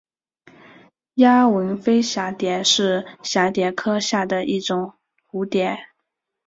[1.13, 4.95] 丫纹俳蛱蝶是蛱蝶科下的一种
[5.29, 5.77] 蝴蝶。